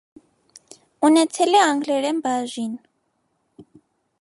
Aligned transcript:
Ունեցել 1.09 1.57
է 1.59 1.61
անգլերեն 1.65 2.23
բաժին։ 2.27 2.75